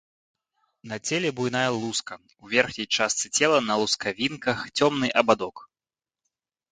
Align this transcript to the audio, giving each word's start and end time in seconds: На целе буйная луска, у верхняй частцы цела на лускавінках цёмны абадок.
На 0.91 0.97
целе 1.09 1.29
буйная 1.39 1.67
луска, 1.79 2.15
у 2.45 2.49
верхняй 2.53 2.87
частцы 2.97 3.27
цела 3.41 3.59
на 3.67 3.75
лускавінках 3.81 4.57
цёмны 4.77 5.07
абадок. 5.23 5.55